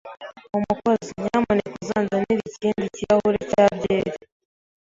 Umukozi, 0.57 1.09
nyamuneka 1.23 1.75
uzanzanire 1.83 2.41
ikindi 2.51 2.85
kirahure 2.95 3.39
cya 3.51 3.65
byeri. 3.75 4.11